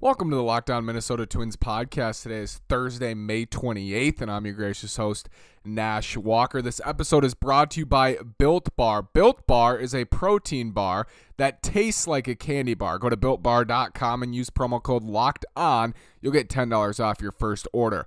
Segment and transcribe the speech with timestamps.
[0.00, 2.24] Welcome to the Locked On Minnesota Twins podcast.
[2.24, 5.28] Today is Thursday, May 28th, and I'm your gracious host,
[5.64, 6.60] Nash Walker.
[6.60, 9.02] This episode is brought to you by Built Bar.
[9.02, 12.98] Built Bar is a protein bar that tastes like a candy bar.
[12.98, 15.94] Go to builtbar.com and use promo code Locked On.
[16.20, 18.04] You'll get $10 off your first order.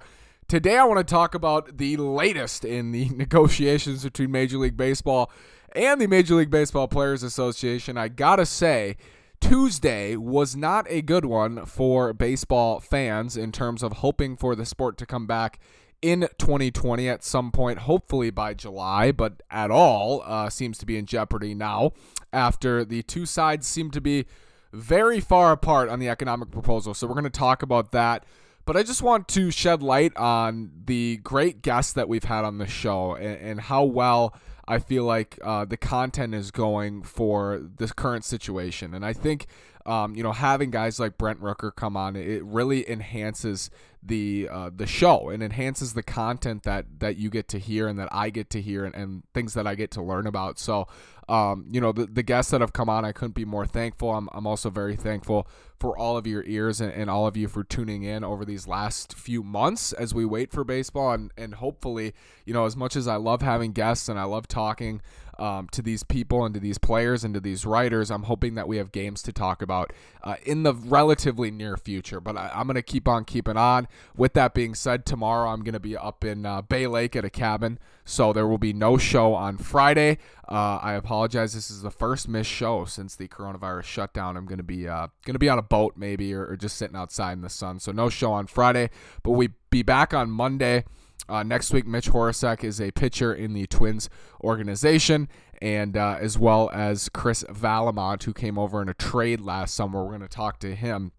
[0.49, 5.31] Today, I want to talk about the latest in the negotiations between Major League Baseball
[5.73, 7.97] and the Major League Baseball Players Association.
[7.97, 8.97] I gotta say,
[9.39, 14.65] Tuesday was not a good one for baseball fans in terms of hoping for the
[14.65, 15.59] sport to come back
[16.01, 20.97] in 2020 at some point, hopefully by July, but at all uh, seems to be
[20.97, 21.91] in jeopardy now
[22.31, 24.25] after the two sides seem to be
[24.73, 26.93] very far apart on the economic proposal.
[26.93, 28.25] So we're going to talk about that.
[28.65, 32.57] But I just want to shed light on the great guests that we've had on
[32.57, 34.35] the show and, and how well
[34.67, 38.93] I feel like uh, the content is going for this current situation.
[38.93, 39.47] And I think,
[39.87, 43.71] um, you know, having guys like Brent Rooker come on, it really enhances
[44.03, 47.97] the uh, the show and enhances the content that that you get to hear and
[47.97, 50.59] that I get to hear and, and things that I get to learn about.
[50.59, 50.87] So,
[51.29, 54.13] um, you know, the, the guests that have come on, I couldn't be more thankful.
[54.13, 55.47] I'm, I'm also very thankful
[55.79, 58.67] for all of your ears and, and all of you for tuning in over these
[58.67, 61.11] last few months as we wait for baseball.
[61.11, 62.13] And, and hopefully,
[62.45, 65.01] you know, as much as I love having guests and I love talking
[65.39, 68.11] um, to these people and to these players and to these writers.
[68.11, 69.93] I'm hoping that we have games to talk about
[70.23, 72.19] uh, in the relatively near future.
[72.19, 73.87] But I, am going to keep on keeping on.
[74.15, 77.25] With that being said, tomorrow I'm going to be up in uh, Bay Lake at
[77.25, 80.17] a cabin, so there will be no show on Friday.
[80.47, 81.53] Uh, I apologize.
[81.53, 84.37] This is the first missed show since the coronavirus shutdown.
[84.37, 86.77] I'm going to be uh, going to be on a boat maybe or, or just
[86.77, 87.79] sitting outside in the sun.
[87.79, 88.89] So no show on Friday,
[89.23, 90.85] but we be back on Monday.
[91.29, 94.09] Uh, next week, Mitch Horacek is a pitcher in the Twins
[94.41, 95.27] organization,
[95.61, 100.03] and uh, as well as Chris Vallimont, who came over in a trade last summer.
[100.03, 101.11] We're going to talk to him.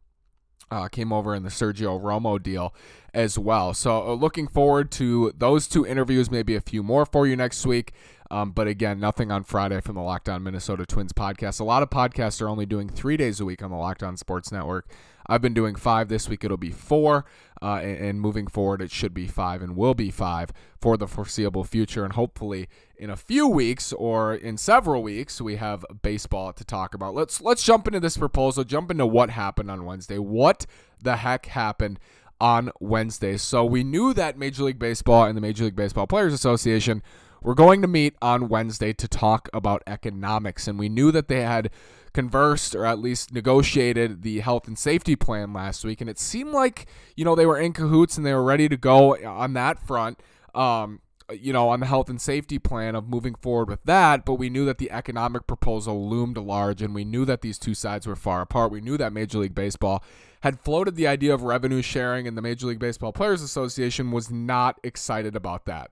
[0.71, 2.75] Uh, came over in the Sergio Romo deal
[3.15, 3.73] as well.
[3.73, 7.65] So, uh, looking forward to those two interviews, maybe a few more for you next
[7.65, 7.95] week.
[8.31, 11.61] Um, but again, nothing on Friday from the Locked On Minnesota Twins podcast.
[11.61, 14.17] A lot of podcasts are only doing three days a week on the Locked On
[14.17, 14.87] Sports Network.
[15.29, 16.43] I've been doing five this week.
[16.43, 17.25] It'll be four,
[17.61, 21.07] uh, and, and, moving forward, it should be five and will be five for the
[21.07, 22.05] foreseeable future.
[22.05, 26.95] And hopefully, in a few weeks or in several weeks, we have baseball to talk
[26.95, 27.15] about.
[27.15, 28.65] Let's let's jump into this proposal.
[28.65, 30.19] Jump into what happened on Wednesday.
[30.19, 30.67] What
[31.03, 31.99] the heck happened?
[32.41, 33.37] On Wednesday.
[33.37, 37.03] So, we knew that Major League Baseball and the Major League Baseball Players Association
[37.43, 40.69] were going to meet on Wednesday to talk about economics.
[40.69, 41.71] And we knew that they had
[42.13, 46.01] conversed or at least negotiated the health and safety plan last week.
[46.01, 46.87] And it seemed like,
[47.17, 50.21] you know, they were in cahoots and they were ready to go on that front.
[50.55, 54.35] Um, you know, on the health and safety plan of moving forward with that, but
[54.35, 58.07] we knew that the economic proposal loomed large and we knew that these two sides
[58.07, 58.73] were far apart.
[58.73, 60.03] We knew that Major League Baseball
[60.41, 64.31] had floated the idea of revenue sharing and the Major League Baseball Players Association was
[64.31, 65.91] not excited about that.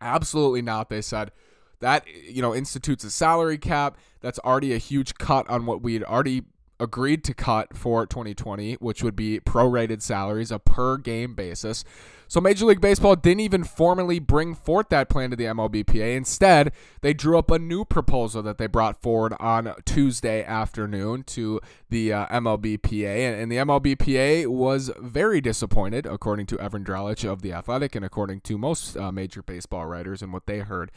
[0.00, 1.32] Absolutely not, they said.
[1.80, 3.96] That, you know, institutes a salary cap.
[4.20, 6.44] That's already a huge cut on what we had already
[6.78, 11.84] agreed to cut for 2020, which would be prorated salaries, a per game basis.
[12.28, 16.16] So Major League Baseball didn't even formally bring forth that plan to the MLBPA.
[16.16, 21.60] Instead, they drew up a new proposal that they brought forward on Tuesday afternoon to
[21.88, 23.40] the uh, MLBPA.
[23.40, 28.40] And, the MLBPA was very disappointed, according to Evan Drellich of The Athletic and according
[28.40, 30.90] to most uh, major baseball writers and what they heard,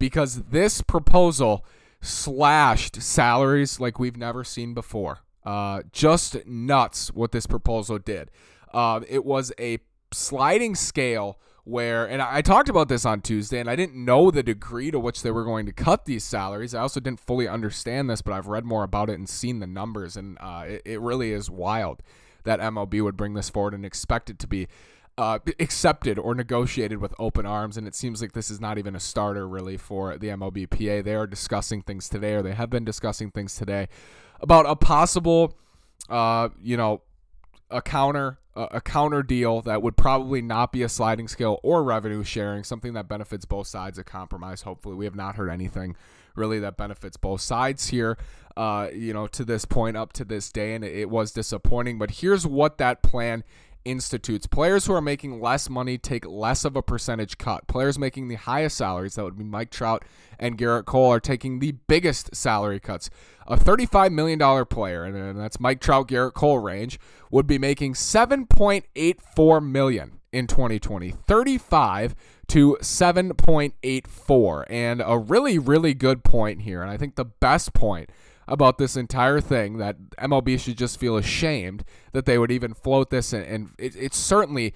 [0.00, 1.64] because this proposal
[2.00, 5.20] slashed salaries like we've never seen before.
[5.44, 8.30] Uh, just nuts what this proposal did.
[8.72, 9.78] Uh, it was a
[10.12, 14.42] sliding scale where, and I talked about this on Tuesday, and I didn't know the
[14.42, 16.74] degree to which they were going to cut these salaries.
[16.74, 19.66] I also didn't fully understand this, but I've read more about it and seen the
[19.66, 22.02] numbers, and uh, it, it really is wild
[22.44, 24.66] that MLB would bring this forward and expect it to be
[25.20, 27.76] uh, accepted or negotiated with open arms.
[27.76, 31.04] And it seems like this is not even a starter really for the MLBPA.
[31.04, 33.88] They are discussing things today, or they have been discussing things today
[34.40, 35.58] about a possible,
[36.08, 37.02] uh, you know,
[37.70, 42.24] a counter a counter deal that would probably not be a sliding scale or revenue
[42.24, 43.96] sharing, something that benefits both sides.
[43.96, 44.62] A compromise.
[44.62, 45.96] Hopefully, we have not heard anything
[46.34, 48.18] really that benefits both sides here.
[48.56, 51.98] Uh, you know, to this point, up to this day, and it was disappointing.
[51.98, 53.44] But here's what that plan
[53.84, 54.46] institutes.
[54.46, 57.66] Players who are making less money take less of a percentage cut.
[57.66, 60.04] Players making the highest salaries, that would be Mike Trout
[60.38, 63.10] and Gerrit Cole, are taking the biggest salary cuts.
[63.46, 67.00] A $35 million player, and that's Mike Trout, Gerrit Cole range,
[67.30, 71.10] would be making 7.84 million in 2020.
[71.10, 72.14] 35
[72.48, 74.64] to 7.84.
[74.68, 78.10] And a really, really good point here, and I think the best point
[78.50, 83.10] about this entire thing that MLB should just feel ashamed that they would even float
[83.10, 84.74] this, and, and it, it's certainly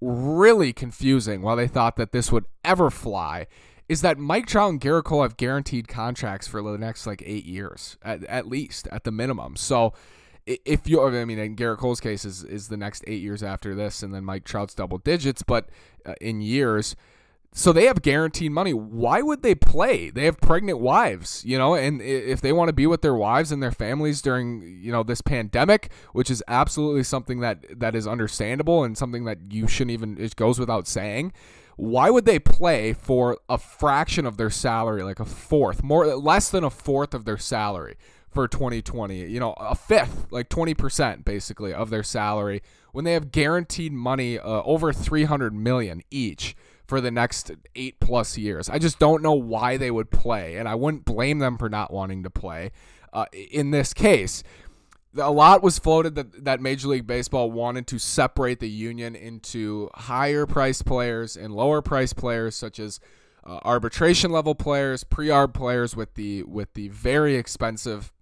[0.00, 3.46] really confusing why they thought that this would ever fly
[3.88, 7.44] is that Mike Trout and Gerrit Cole have guaranteed contracts for the next like eight
[7.44, 9.54] years at, at least at the minimum.
[9.54, 9.92] So
[10.46, 13.74] if you, I mean, in Gerrit Cole's case is is the next eight years after
[13.76, 15.68] this, and then Mike Trout's double digits, but
[16.04, 16.96] uh, in years.
[17.54, 18.72] So they have guaranteed money.
[18.72, 20.08] Why would they play?
[20.08, 23.52] They have pregnant wives, you know, and if they want to be with their wives
[23.52, 28.06] and their families during, you know, this pandemic, which is absolutely something that that is
[28.06, 31.32] understandable and something that you shouldn't even it goes without saying
[31.76, 36.50] why would they play for a fraction of their salary, like a fourth, more less
[36.50, 37.96] than a fourth of their salary
[38.30, 39.26] for 2020?
[39.26, 42.62] You know, a fifth, like 20% basically of their salary
[42.92, 46.54] when they have guaranteed money uh, over 300 million each
[46.92, 48.68] for the next 8 plus years.
[48.68, 51.90] I just don't know why they would play and I wouldn't blame them for not
[51.90, 52.70] wanting to play
[53.14, 54.42] uh, in this case
[55.16, 59.88] a lot was floated that, that Major League Baseball wanted to separate the union into
[59.94, 63.00] higher priced players and lower priced players, such as
[63.44, 68.12] uh, arbitration level players, pre-arb players with the with the very expensive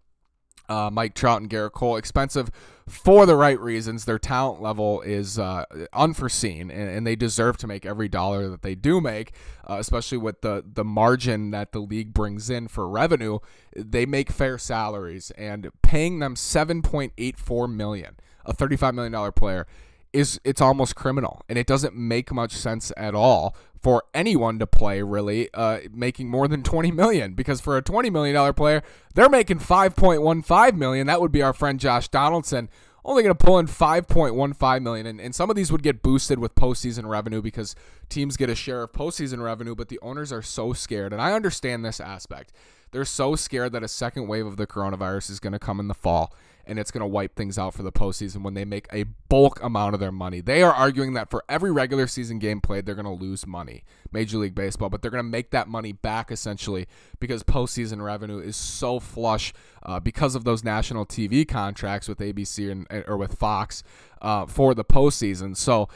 [0.69, 1.97] uh, Mike Trout and Gerrit Cole.
[1.97, 2.51] Expensive
[2.91, 4.05] for the right reasons.
[4.05, 8.63] Their talent level is uh, unforeseen, and, and, they deserve to make every dollar that
[8.63, 9.33] they do make,
[9.69, 13.39] uh, especially with the the margin that the league brings in for revenue.
[13.75, 18.95] They make fair salaries, and paying them seven point eight four million, a thirty five
[18.95, 19.67] million dollar player,
[20.13, 24.67] is it's almost criminal, and it doesn't make much sense at all for anyone to
[24.67, 28.83] play really uh, making more than 20 million because for a 20 million dollar player
[29.15, 31.07] they're making 5.15 million.
[31.07, 32.69] That would be our friend josh donaldson
[33.05, 36.39] only going to pull in 5.15 million and, and some of these would get boosted
[36.39, 37.75] with postseason revenue because
[38.09, 41.33] teams get a share of postseason revenue but the owners are so scared and i
[41.33, 42.53] understand this aspect
[42.93, 45.89] they're so scared that a second wave of the coronavirus is going to come in
[45.89, 46.33] the fall
[46.67, 49.61] and it's going to wipe things out for the postseason when they make a bulk
[49.63, 50.41] amount of their money.
[50.41, 53.83] They are arguing that for every regular season game played, they're going to lose money,
[54.13, 56.87] Major League Baseball, but they're going to make that money back essentially
[57.19, 59.53] because postseason revenue is so flush
[59.83, 63.83] uh, because of those national TV contracts with ABC and or with Fox
[64.23, 65.57] uh, for the postseason.
[65.57, 65.89] So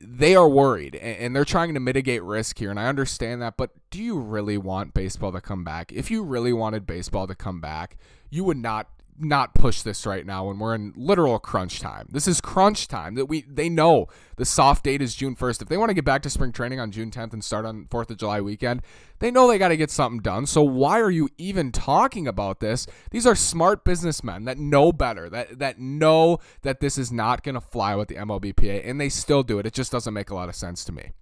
[0.00, 3.70] they are worried and they're trying to mitigate risk here and I understand that but
[3.90, 5.92] do you really want baseball to come back?
[5.92, 7.98] If you really wanted baseball to come back
[8.30, 8.88] you would not
[9.18, 12.08] not push this right now when we're in literal crunch time.
[12.10, 14.06] This is crunch time that we they know
[14.36, 15.62] the soft date is June 1st.
[15.62, 17.86] If they want to get back to spring training on June 10th and start on
[17.86, 18.82] 4th of July weekend,
[19.18, 20.46] they know they got to get something done.
[20.46, 22.86] So why are you even talking about this?
[23.10, 27.54] These are smart businessmen that know better, that that know that this is not going
[27.54, 29.66] to fly with the MLBPA and they still do it.
[29.66, 31.12] It just doesn't make a lot of sense to me.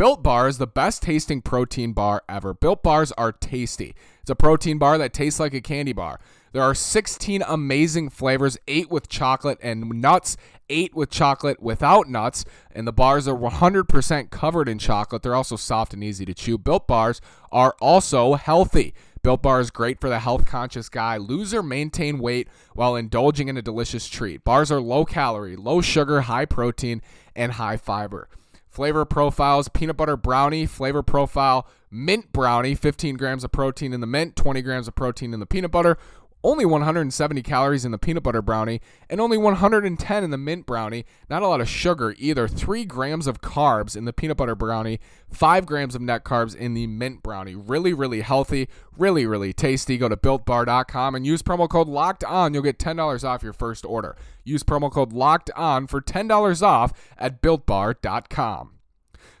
[0.00, 2.54] Built Bar is the best tasting protein bar ever.
[2.54, 3.94] Built Bars are tasty.
[4.30, 6.20] It's a protein bar that tastes like a candy bar.
[6.52, 10.36] There are 16 amazing flavors, 8 with chocolate and nuts,
[10.68, 15.22] 8 with chocolate without nuts, and the bars are 100% covered in chocolate.
[15.22, 16.58] They're also soft and easy to chew.
[16.58, 18.94] Built bars are also healthy.
[19.24, 21.16] Built Bar is great for the health conscious guy.
[21.16, 24.44] Lose or maintain weight while indulging in a delicious treat.
[24.44, 27.02] Bars are low calorie, low sugar, high protein,
[27.34, 28.28] and high fiber.
[28.70, 34.06] Flavor profiles peanut butter brownie, flavor profile mint brownie, 15 grams of protein in the
[34.06, 35.98] mint, 20 grams of protein in the peanut butter,
[36.42, 41.04] only 170 calories in the peanut butter brownie and only 110 in the mint brownie.
[41.28, 42.48] Not a lot of sugar either.
[42.48, 46.74] 3 grams of carbs in the peanut butter brownie, 5 grams of net carbs in
[46.74, 47.54] the mint brownie.
[47.54, 49.98] Really, really healthy, really, really tasty.
[49.98, 52.54] Go to builtbar.com and use promo code locked on.
[52.54, 54.16] You'll get $10 off your first order.
[54.44, 58.79] Use promo code locked on for $10 off at builtbar.com.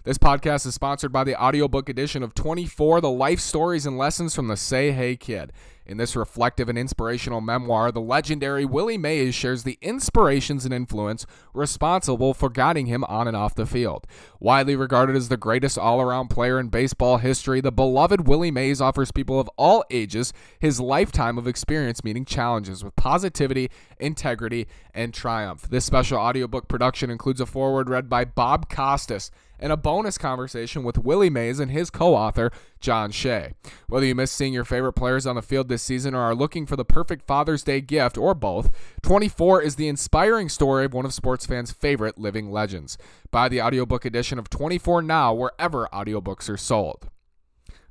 [0.02, 4.34] This podcast is sponsored by the audiobook edition of 24 The Life Stories and Lessons
[4.34, 5.52] from the Say Hey Kid.
[5.84, 11.26] In this reflective and inspirational memoir, the legendary Willie Mays shares the inspirations and influence
[11.52, 14.06] responsible for guiding him on and off the field.
[14.38, 18.80] Widely regarded as the greatest all around player in baseball history, the beloved Willie Mays
[18.80, 25.12] offers people of all ages his lifetime of experience meeting challenges with positivity, integrity, and
[25.12, 25.68] triumph.
[25.68, 29.30] This special audiobook production includes a foreword read by Bob Costas
[29.60, 32.50] and a bonus conversation with Willie Mays and his co author,
[32.80, 33.52] John Shea.
[33.88, 36.66] Whether you miss seeing your favorite players on the field this season or are looking
[36.66, 38.70] for the perfect Father's Day gift, or both,
[39.02, 42.96] 24 is the inspiring story of one of sports fans' favorite living legends.
[43.30, 47.08] Buy the audiobook edition of 24 now wherever audiobooks are sold.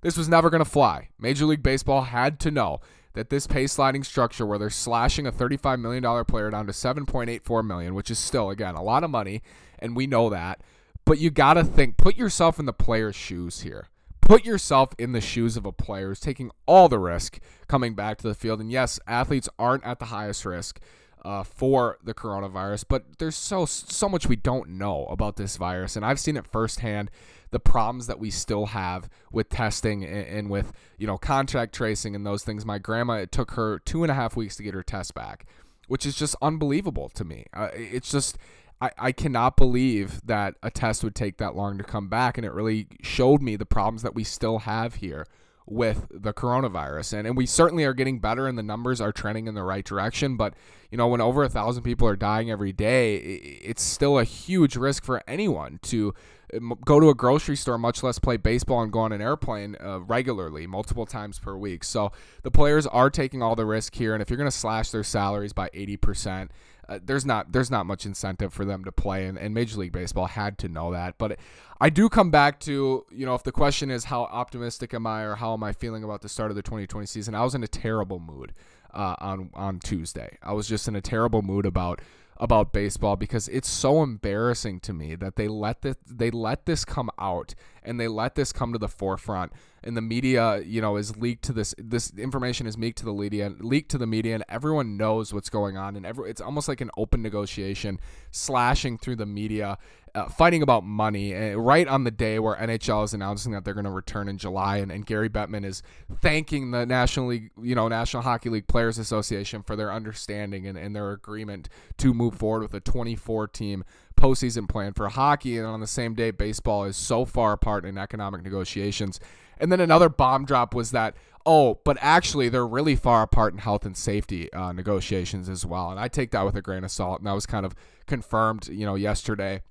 [0.01, 1.09] This was never going to fly.
[1.19, 2.79] Major League Baseball had to know
[3.13, 7.65] that this pay sliding structure where they're slashing a $35 million player down to 7.84
[7.65, 9.41] million, which is still again a lot of money,
[9.79, 10.61] and we know that
[11.09, 13.87] but you got to think, put yourself in the player's shoes here.
[14.21, 18.19] put yourself in the shoes of a player who's taking all the risk coming back
[18.19, 18.61] to the field.
[18.61, 20.79] And yes, athletes aren't at the highest risk
[21.25, 25.95] uh, for the coronavirus, but there's so so much we don't know about this virus,
[25.95, 27.09] and I've seen it firsthand.
[27.49, 32.15] The problems that we still have with testing and, and with you know contact tracing
[32.15, 32.67] and those things.
[32.67, 35.47] My grandma, it took her two and a half weeks to get her test back,
[35.87, 37.47] which is just unbelievable to me.
[37.51, 38.37] Uh, it's just
[38.81, 42.45] I, I cannot believe that a test would take that long to come back, and
[42.45, 45.25] it really showed me the problems that we still have here
[45.69, 47.13] with the coronavirus.
[47.13, 49.85] And, and we certainly are getting better and the numbers are trending in the right
[49.85, 50.35] direction.
[50.35, 50.55] But,
[50.89, 54.75] you know, when over a thousand people are dying every day, it's still a huge
[54.75, 56.13] risk for anyone to
[56.55, 59.75] um, go to a grocery store, much less play baseball and go on an airplane
[59.79, 61.83] uh, regularly, multiple times per week.
[61.83, 64.13] So the players are taking all the risk here.
[64.13, 66.49] And if you're going to slash their salaries by 80%,
[66.89, 69.91] uh, there's not there's not much incentive for them to play, and, and Major League
[69.91, 71.17] Baseball had to know that.
[71.17, 71.37] But
[71.79, 75.23] I do come back to you know if the question is how optimistic am I
[75.23, 77.63] or how am I feeling about the start of the 2020 season, I was in
[77.63, 78.53] a terrible mood
[78.93, 80.37] uh, on on Tuesday.
[80.41, 82.01] I was just in a terrible mood about
[82.39, 86.85] about baseball because it's so embarrassing to me that they let this they let this
[86.85, 87.53] come out
[87.83, 89.51] and they let this come to the forefront
[89.83, 93.13] and the media you know is leaked to this this information is leaked to the
[93.13, 96.69] media leaked to the media and everyone knows what's going on and every, it's almost
[96.69, 97.99] like an open negotiation
[98.31, 99.77] slashing through the media
[100.15, 103.73] uh, fighting about money uh, right on the day where NHL is announcing that they're
[103.73, 105.81] going to return in July, and, and Gary Bettman is
[106.21, 110.77] thanking the National League, you know, National Hockey League Players Association for their understanding and,
[110.77, 113.83] and their agreement to move forward with a 24 team
[114.19, 115.57] postseason plan for hockey.
[115.57, 119.19] And on the same day, baseball is so far apart in economic negotiations.
[119.57, 123.59] And then another bomb drop was that, oh, but actually they're really far apart in
[123.59, 125.91] health and safety uh, negotiations as well.
[125.91, 127.19] And I take that with a grain of salt.
[127.19, 127.75] And that was kind of
[128.07, 129.61] confirmed, you know, yesterday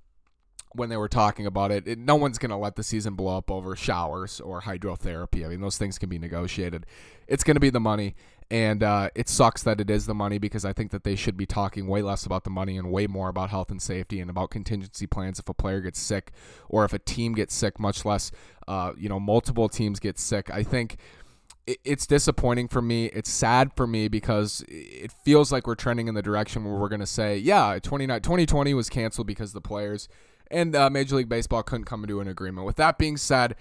[0.73, 3.37] when they were talking about it, it no one's going to let the season blow
[3.37, 5.45] up over showers or hydrotherapy.
[5.45, 6.87] I mean, those things can be negotiated.
[7.27, 8.15] It's going to be the money.
[8.51, 11.37] And uh, it sucks that it is the money because I think that they should
[11.37, 14.31] be talking way less about the money and way more about health and safety and
[14.31, 16.33] about contingency plans if a player gets sick
[16.69, 18.31] or if a team gets sick, much less,
[18.67, 20.51] uh, you know, multiple teams get sick.
[20.51, 20.97] I think
[21.67, 23.07] it's disappointing for me.
[23.07, 26.89] It's sad for me because it feels like we're trending in the direction where we're
[26.89, 30.09] going to say, yeah, 2020 was canceled because the players–
[30.51, 32.67] and uh, Major League Baseball couldn't come to an agreement.
[32.67, 33.57] With that being said,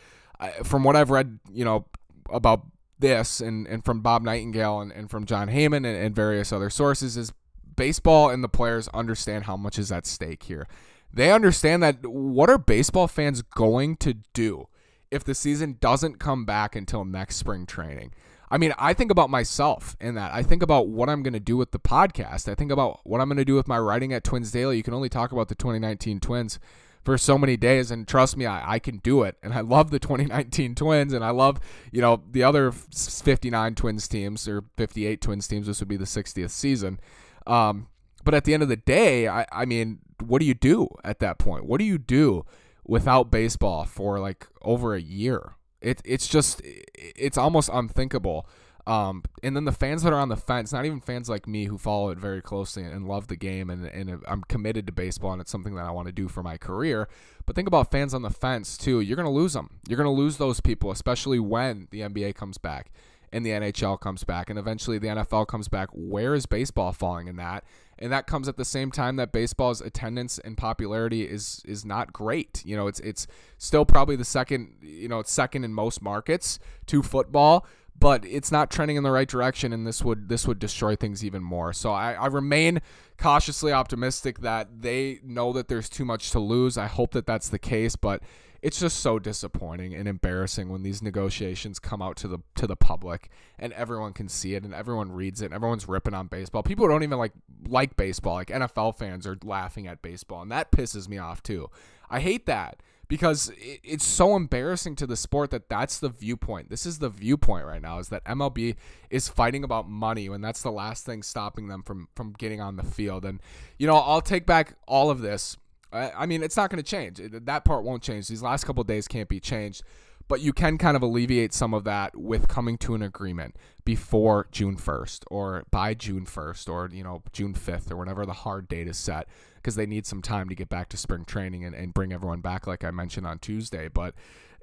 [0.64, 1.86] from what I've read, you know,
[2.30, 2.66] about
[3.00, 6.70] this and, and from Bob Nightingale and, and from Jon Heyman and, and various other
[6.70, 7.34] sources is
[7.76, 10.68] baseball and the players understand how much is at stake here.
[11.14, 14.68] They understand that what are baseball fans going to do
[15.10, 18.12] if the season doesn't come back until next spring training?
[18.50, 20.34] I mean, I think about myself in that.
[20.34, 22.50] I think about what I'm going to do with the podcast.
[22.50, 24.78] I think about what I'm going to do with my writing at Twins Daily.
[24.78, 26.60] You can only talk about the 2019 Twins
[27.08, 29.38] for so many days, and trust me, I, I can do it.
[29.42, 31.58] And I love the 2019 Twins, and I love
[31.90, 35.68] you know the other 59 Twins teams or 58 Twins teams.
[35.68, 37.00] This would be the 60th season.
[37.48, 37.88] Um,
[38.26, 41.20] but at the end of the day, I, I mean, what do you do at
[41.20, 41.66] that point?
[41.66, 42.44] What do you do
[42.84, 45.54] without baseball for like over a year?
[45.80, 46.62] It, it's just
[46.94, 48.50] it's almost unthinkable.
[48.88, 51.66] Um, and then the fans that are on the fence, not even fans like me
[51.66, 55.34] who follow it very closely and love the game and, and I'm committed to baseball
[55.34, 57.10] and it's something that I want to do for my career.
[57.46, 59.02] But think about fans on the fence too.
[59.02, 59.72] You're going to lose them.
[59.90, 62.94] You're going to lose those people, especially when the NBA comes back
[63.34, 65.90] and the NHL comes back and eventually the NFL comes back.
[65.92, 67.66] Where is baseball falling in that?
[68.00, 72.14] and that comes at the same time that baseball's attendance and popularity is is not
[72.14, 72.64] great.
[72.66, 73.28] You know, it's it's
[73.58, 77.66] still probably the second, you know, it's second in most markets to football,
[78.00, 81.24] but it's not trending in the right direction and this would this would destroy things
[81.24, 81.74] even more.
[81.74, 82.82] So I, I remain
[83.18, 86.78] cautiously optimistic that they know that there's too much to lose.
[86.78, 88.22] I hope that that's the case, but
[88.62, 92.76] it's just so disappointing and embarrassing when these negotiations come out to the to the
[92.76, 96.64] public and everyone can see it and everyone reads it and everyone's ripping on baseball.
[96.64, 97.34] People don't even like
[97.68, 98.36] like baseball.
[98.36, 101.70] Like NFL fans are laughing at baseball and that pisses me off too.
[102.10, 106.70] I hate that because it's so embarrassing to the sport that that's the viewpoint.
[106.70, 108.76] This is the viewpoint right now is that MLB
[109.10, 112.76] is fighting about money when that's the last thing stopping them from from getting on
[112.76, 113.26] the field.
[113.26, 113.42] And
[113.78, 115.58] you know, I'll take back all of this
[115.94, 117.22] I mean, it's not going to change.
[117.24, 118.28] That part won't change.
[118.28, 119.84] These last couple days can't be changed,
[120.28, 123.56] but you can kind of alleviate some of that with coming to an agreement
[123.86, 128.34] before June 1st or by June 1st or, you know, June 5th or whenever the
[128.34, 131.64] hard date is set because they need some time to get back to spring training
[131.64, 133.88] and, and bring everyone back, like I mentioned on Tuesday.
[133.88, 134.16] But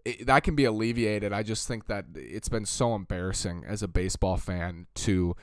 [0.05, 1.33] it, that can be alleviated.
[1.33, 5.35] I just think that it's been so embarrassing as a baseball fan to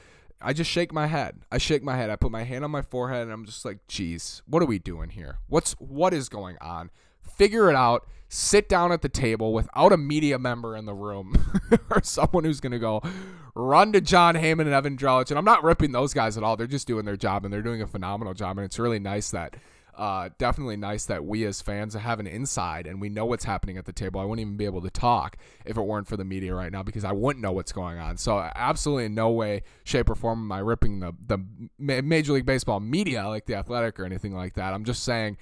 [0.44, 1.42] I just shake my head.
[1.52, 2.10] I shake my head.
[2.10, 4.80] I put my hand on my forehead and I'm just like, geez, what are we
[4.80, 5.38] doing here?
[5.48, 6.90] What's what is going on?
[7.22, 11.34] Figure it out, sit down at the table without a media member in the room
[11.90, 13.02] or someone who's going to go
[13.56, 15.30] run to Jon Heyman and Evan Drellich.
[15.30, 16.56] And I'm not ripping those guys at all.
[16.56, 18.58] They're just doing their job and they're doing a phenomenal job.
[18.58, 19.56] And it's really nice that
[19.96, 23.78] uh, definitely nice that we as fans have an inside and we know what's happening
[23.78, 24.22] at the table.
[24.22, 26.82] I wouldn't even be able to talk if it weren't for the media right now
[26.82, 28.18] because I wouldn't know what's going on.
[28.18, 31.44] So absolutely in no way, shape, or form am I ripping the the
[31.78, 34.74] Major League Baseball media like the Athletic or anything like that.
[34.74, 35.38] I'm just saying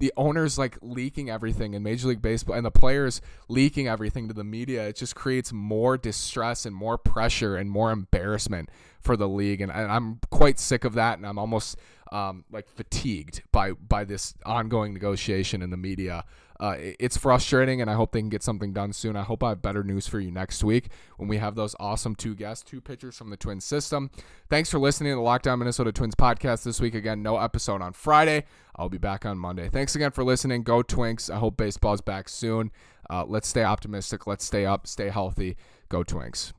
[0.00, 4.34] the owners like leaking everything in Major League Baseball and the players leaking everything to
[4.34, 9.28] the media, it just creates more distress and more pressure and more embarrassment for the
[9.28, 9.60] league.
[9.60, 11.18] And, and I'm quite sick of that.
[11.18, 11.78] And I'm almost
[12.12, 16.24] um, like fatigued by by this ongoing negotiation in the media.
[16.58, 19.16] Uh, it's frustrating, and I hope they can get something done soon.
[19.16, 22.14] I hope I have better news for you next week when we have those awesome
[22.14, 24.10] two guests, two pitchers from the Twins system.
[24.50, 26.94] Thanks for listening to the Locked On Minnesota Twins podcast this week.
[26.94, 28.44] Again, no episode on Friday.
[28.76, 29.70] I'll be back on Monday.
[29.70, 30.62] Thanks again for listening.
[30.62, 31.30] Go Twins.
[31.30, 32.72] I hope baseball's back soon.
[33.08, 34.26] Uh, let's stay optimistic.
[34.26, 34.86] Let's stay up.
[34.86, 35.56] Stay healthy.
[35.88, 36.52] Go Twins.